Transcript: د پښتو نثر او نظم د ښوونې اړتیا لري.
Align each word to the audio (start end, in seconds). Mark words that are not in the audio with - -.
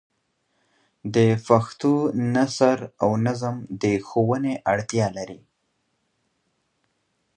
د 1.15 1.17
پښتو 1.47 1.91
نثر 2.35 2.77
او 3.03 3.09
نظم 3.25 3.55
د 3.81 3.83
ښوونې 4.07 4.53
اړتیا 4.73 5.07
لري. 5.17 5.41